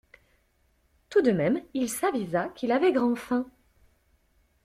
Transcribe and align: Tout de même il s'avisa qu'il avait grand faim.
Tout 1.11 1.21
de 1.21 1.29
même 1.31 1.61
il 1.75 1.87
s'avisa 1.87 2.49
qu'il 2.55 2.71
avait 2.71 2.91
grand 2.91 3.13
faim. 3.15 3.45